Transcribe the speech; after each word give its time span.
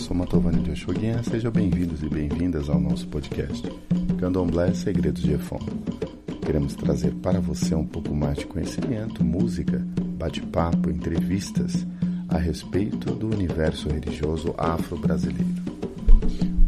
sou 0.00 0.16
Matovani 0.16 0.62
de 0.62 0.70
Oxoguinha, 0.70 1.22
sejam 1.22 1.52
bem-vindos 1.52 2.02
e 2.02 2.08
bem-vindas 2.08 2.70
ao 2.70 2.80
nosso 2.80 3.06
podcast 3.08 3.62
Candomblé 4.18 4.72
Segredos 4.72 5.22
de 5.22 5.34
Efon. 5.34 5.58
Queremos 6.40 6.74
trazer 6.74 7.12
para 7.16 7.38
você 7.38 7.74
um 7.74 7.86
pouco 7.86 8.14
mais 8.14 8.38
de 8.38 8.46
conhecimento, 8.46 9.22
música, 9.22 9.78
bate-papo, 10.16 10.90
entrevistas 10.90 11.86
a 12.30 12.38
respeito 12.38 13.14
do 13.14 13.28
universo 13.28 13.90
religioso 13.90 14.54
afro-brasileiro. 14.56 15.62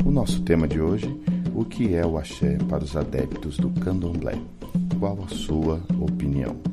O 0.05 0.11
nosso 0.11 0.43
tema 0.43 0.69
de 0.69 0.79
hoje, 0.79 1.09
o 1.55 1.65
que 1.65 1.95
é 1.95 2.05
o 2.05 2.19
axé 2.19 2.59
para 2.69 2.85
os 2.85 2.95
adeptos 2.95 3.57
do 3.57 3.71
candomblé? 3.71 4.39
Qual 5.01 5.19
a 5.25 5.29
sua 5.29 5.81
opinião? 5.99 6.72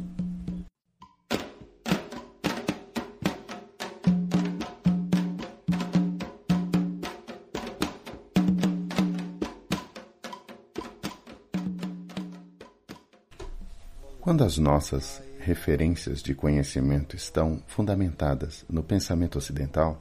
Quando 14.30 14.44
as 14.44 14.60
nossas 14.60 15.24
referências 15.40 16.22
de 16.22 16.36
conhecimento 16.36 17.16
estão 17.16 17.64
fundamentadas 17.66 18.64
no 18.70 18.84
pensamento 18.84 19.40
ocidental, 19.40 20.00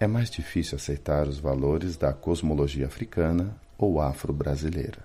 é 0.00 0.06
mais 0.06 0.30
difícil 0.30 0.76
aceitar 0.76 1.28
os 1.28 1.38
valores 1.38 1.98
da 1.98 2.14
cosmologia 2.14 2.86
africana 2.86 3.54
ou 3.76 4.00
afro-brasileira. 4.00 5.00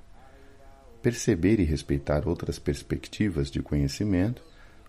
Perceber 1.02 1.60
e 1.60 1.66
respeitar 1.66 2.26
outras 2.26 2.58
perspectivas 2.58 3.52
de 3.52 3.62
conhecimento 3.62 4.42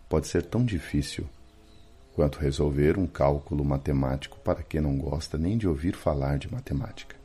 pode 0.08 0.28
ser 0.28 0.44
tão 0.44 0.64
difícil 0.64 1.28
quanto 2.14 2.38
resolver 2.38 2.96
um 2.96 3.08
cálculo 3.08 3.64
matemático 3.64 4.38
para 4.38 4.62
quem 4.62 4.80
não 4.80 4.96
gosta 4.96 5.36
nem 5.36 5.58
de 5.58 5.66
ouvir 5.66 5.96
falar 5.96 6.38
de 6.38 6.48
matemática. 6.48 7.16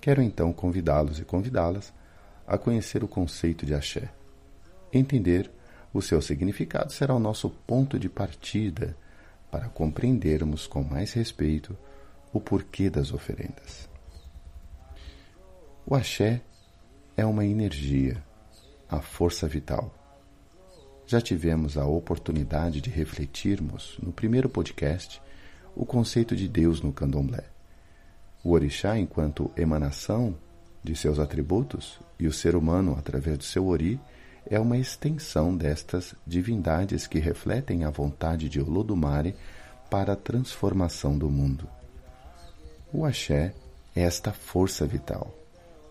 Quero 0.00 0.22
então 0.22 0.54
convidá-los 0.54 1.18
e 1.18 1.22
convidá-las 1.26 1.92
a 2.46 2.56
conhecer 2.56 3.04
o 3.04 3.08
conceito 3.08 3.66
de 3.66 3.74
axé 3.74 4.08
Entender 4.92 5.50
o 5.92 6.02
seu 6.02 6.20
significado 6.20 6.92
será 6.92 7.14
o 7.14 7.18
nosso 7.18 7.48
ponto 7.48 7.98
de 7.98 8.08
partida 8.08 8.96
para 9.50 9.68
compreendermos 9.68 10.66
com 10.66 10.82
mais 10.82 11.12
respeito 11.12 11.76
o 12.32 12.40
porquê 12.40 12.90
das 12.90 13.12
oferendas. 13.12 13.88
O 15.86 15.94
axé 15.94 16.40
é 17.16 17.24
uma 17.24 17.44
energia, 17.44 18.22
a 18.88 19.00
força 19.00 19.46
vital. 19.46 19.92
Já 21.06 21.20
tivemos 21.20 21.76
a 21.76 21.84
oportunidade 21.84 22.80
de 22.80 22.88
refletirmos 22.88 23.98
no 24.02 24.12
primeiro 24.12 24.48
podcast 24.48 25.20
o 25.74 25.84
conceito 25.84 26.36
de 26.36 26.48
Deus 26.48 26.80
no 26.80 26.92
candomblé. 26.92 27.44
O 28.44 28.52
orixá, 28.52 28.98
enquanto 28.98 29.50
emanação 29.56 30.36
de 30.82 30.96
seus 30.96 31.18
atributos, 31.18 32.00
e 32.18 32.26
o 32.26 32.32
ser 32.32 32.56
humano, 32.56 32.96
através 32.98 33.38
do 33.38 33.44
seu 33.44 33.66
ori, 33.66 34.00
é 34.46 34.58
uma 34.58 34.76
extensão 34.76 35.56
destas 35.56 36.14
divindades 36.26 37.06
que 37.06 37.18
refletem 37.18 37.84
a 37.84 37.90
vontade 37.90 38.48
de 38.48 38.60
Olodumare 38.60 39.34
para 39.90 40.14
a 40.14 40.16
transformação 40.16 41.16
do 41.16 41.30
mundo. 41.30 41.68
O 42.92 43.04
axé 43.04 43.54
é 43.94 44.02
esta 44.02 44.32
força 44.32 44.86
vital, 44.86 45.32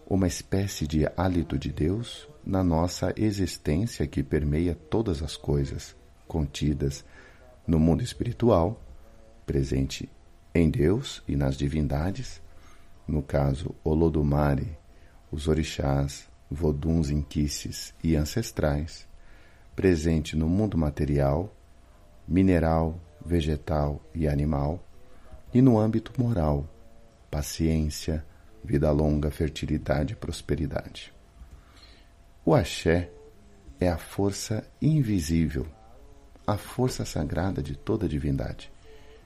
uma 0.07 0.27
espécie 0.27 0.85
de 0.85 1.07
hálito 1.15 1.57
de 1.57 1.71
Deus 1.71 2.27
na 2.45 2.63
nossa 2.63 3.13
existência 3.15 4.05
que 4.07 4.23
permeia 4.23 4.75
todas 4.75 5.21
as 5.21 5.37
coisas 5.37 5.95
contidas 6.27 7.05
no 7.65 7.79
mundo 7.79 8.03
espiritual, 8.03 8.81
presente 9.45 10.09
em 10.53 10.69
Deus 10.69 11.21
e 11.27 11.35
nas 11.35 11.55
divindades, 11.55 12.41
no 13.07 13.21
caso 13.21 13.73
Olodumare, 13.83 14.77
os 15.31 15.47
orixás, 15.47 16.27
voduns 16.51 17.09
inquices 17.09 17.93
e 18.03 18.15
ancestrais, 18.15 19.07
presente 19.73 20.35
no 20.35 20.49
mundo 20.49 20.77
material, 20.77 21.55
mineral, 22.27 22.99
vegetal 23.25 24.03
e 24.13 24.27
animal, 24.27 24.85
e 25.53 25.61
no 25.61 25.79
âmbito 25.79 26.11
moral, 26.21 26.67
paciência, 27.29 28.25
vida 28.63 28.91
longa, 28.91 29.31
fertilidade 29.31 30.13
e 30.13 30.15
prosperidade. 30.15 31.13
O 32.45 32.53
axé 32.53 33.09
é 33.79 33.87
a 33.87 33.97
força 33.97 34.67
invisível, 34.81 35.65
a 36.45 36.57
força 36.57 37.05
sagrada 37.05 37.63
de 37.63 37.77
toda 37.77 38.09
divindade, 38.09 38.71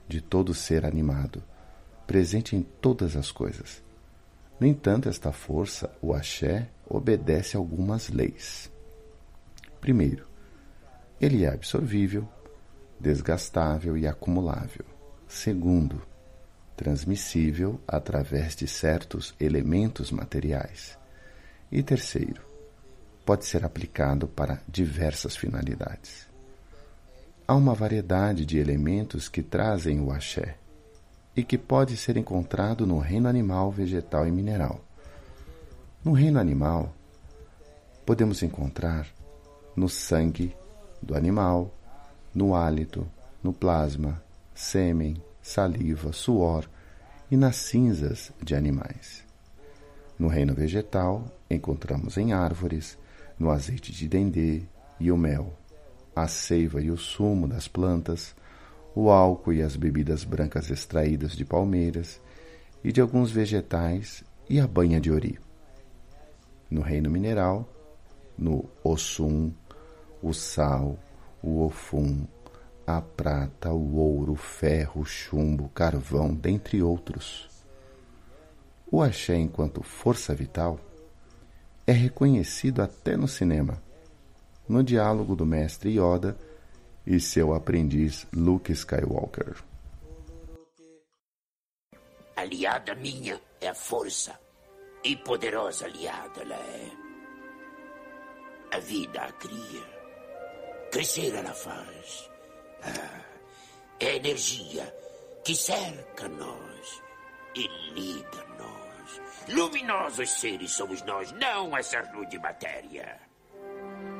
de 0.06 0.20
todo 0.20 0.54
ser 0.54 0.86
animado, 0.86 1.42
presente 2.06 2.54
em 2.54 2.62
todas 2.62 3.16
as 3.16 3.32
coisas 3.32 3.84
no 4.58 4.66
entanto, 4.66 5.08
esta 5.08 5.32
força, 5.32 5.94
o 6.00 6.14
axé, 6.14 6.68
obedece 6.88 7.56
algumas 7.56 8.08
leis. 8.08 8.70
Primeiro, 9.80 10.26
ele 11.20 11.44
é 11.44 11.48
absorvível, 11.48 12.28
desgastável 13.00 13.96
e 13.96 14.06
acumulável. 14.06 14.84
Segundo, 15.26 16.00
transmissível 16.76 17.80
através 17.86 18.54
de 18.54 18.66
certos 18.68 19.34
elementos 19.40 20.10
materiais. 20.10 20.98
E 21.72 21.82
terceiro, 21.82 22.42
pode 23.24 23.44
ser 23.44 23.64
aplicado 23.64 24.28
para 24.28 24.62
diversas 24.68 25.36
finalidades. 25.36 26.28
Há 27.48 27.54
uma 27.54 27.74
variedade 27.74 28.44
de 28.44 28.58
elementos 28.58 29.28
que 29.28 29.42
trazem 29.42 30.00
o 30.00 30.10
axé 30.12 30.56
e 31.34 31.42
que 31.42 31.58
pode 31.58 31.96
ser 31.96 32.16
encontrado 32.16 32.86
no 32.86 32.98
reino 32.98 33.28
animal, 33.28 33.70
vegetal 33.70 34.26
e 34.26 34.30
mineral. 34.30 34.85
No 36.06 36.12
reino 36.12 36.38
animal, 36.38 36.94
podemos 38.06 38.40
encontrar 38.40 39.08
no 39.74 39.88
sangue 39.88 40.54
do 41.02 41.16
animal, 41.16 41.74
no 42.32 42.54
hálito, 42.54 43.04
no 43.42 43.52
plasma, 43.52 44.22
sêmen, 44.54 45.20
saliva, 45.42 46.12
suor 46.12 46.70
e 47.28 47.36
nas 47.36 47.56
cinzas 47.56 48.30
de 48.40 48.54
animais. 48.54 49.24
No 50.16 50.28
reino 50.28 50.54
vegetal, 50.54 51.24
encontramos 51.50 52.16
em 52.16 52.32
árvores, 52.32 52.96
no 53.36 53.50
azeite 53.50 53.90
de 53.90 54.06
dendê 54.06 54.62
e 55.00 55.10
o 55.10 55.16
mel, 55.16 55.52
a 56.14 56.28
seiva 56.28 56.80
e 56.80 56.88
o 56.88 56.96
sumo 56.96 57.48
das 57.48 57.66
plantas, 57.66 58.32
o 58.94 59.10
álcool 59.10 59.54
e 59.54 59.60
as 59.60 59.74
bebidas 59.74 60.22
brancas 60.22 60.70
extraídas 60.70 61.32
de 61.32 61.44
palmeiras 61.44 62.20
e 62.84 62.92
de 62.92 63.00
alguns 63.00 63.32
vegetais 63.32 64.22
e 64.48 64.60
a 64.60 64.68
banha 64.68 65.00
de 65.00 65.10
ori. 65.10 65.45
No 66.70 66.80
reino 66.80 67.08
mineral, 67.08 67.68
no 68.36 68.68
Ossum, 68.82 69.52
o 70.22 70.32
sal, 70.32 70.98
o 71.42 71.64
ofum, 71.64 72.26
a 72.86 73.00
prata, 73.00 73.72
o 73.72 73.96
ouro, 73.96 74.32
o 74.32 74.36
ferro, 74.36 75.02
o 75.02 75.04
chumbo, 75.04 75.64
o 75.64 75.68
carvão, 75.68 76.34
dentre 76.34 76.82
outros. 76.82 77.48
O 78.90 79.02
axé, 79.02 79.36
enquanto 79.36 79.82
força 79.82 80.34
vital, 80.34 80.78
é 81.86 81.92
reconhecido 81.92 82.82
até 82.82 83.16
no 83.16 83.28
cinema. 83.28 83.82
No 84.68 84.82
diálogo 84.82 85.36
do 85.36 85.46
mestre 85.46 85.98
Yoda 85.98 86.36
e 87.06 87.20
seu 87.20 87.54
aprendiz 87.54 88.26
Luke 88.32 88.72
Skywalker. 88.72 89.56
Aliada 92.34 92.94
minha 92.96 93.40
é 93.60 93.68
a 93.68 93.74
força. 93.74 94.45
E 95.06 95.14
poderosa 95.14 95.86
aliada 95.86 96.42
ela 96.42 96.56
é. 96.56 96.90
A 98.72 98.80
vida 98.80 99.22
a 99.22 99.30
cria. 99.34 99.84
Crescer 100.90 101.32
ela 101.32 101.54
faz. 101.54 102.28
Ah, 102.82 103.24
é 104.00 104.06
a 104.06 104.16
energia 104.16 104.84
que 105.44 105.54
cerca 105.54 106.28
nós 106.28 107.02
e 107.54 107.68
liga 107.94 108.44
nós. 108.58 109.20
Luminosos 109.48 110.28
seres 110.40 110.72
somos 110.72 111.00
nós, 111.02 111.30
não 111.30 111.76
essa 111.76 112.00
rude 112.12 112.36
matéria. 112.40 113.20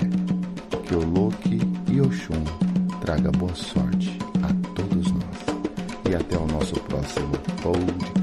que 0.86 0.94
Oloque 0.94 1.58
e 1.90 2.00
Oxum 2.00 2.71
traga 3.02 3.32
boa 3.32 3.54
sorte 3.54 4.16
a 4.44 4.74
todos 4.76 5.10
nós. 5.10 6.08
E 6.08 6.14
até 6.14 6.38
o 6.38 6.46
nosso 6.46 6.74
próximo 6.82 7.32
podcast. 7.60 8.21